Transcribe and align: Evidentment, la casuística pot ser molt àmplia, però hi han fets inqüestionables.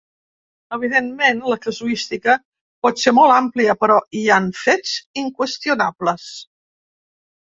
Evidentment, 0.77 1.41
la 1.51 1.57
casuística 1.65 2.35
pot 2.87 3.03
ser 3.03 3.13
molt 3.17 3.33
àmplia, 3.35 3.75
però 3.85 3.97
hi 4.19 4.23
han 4.37 4.49
fets 4.61 4.93
inqüestionables. 5.25 6.27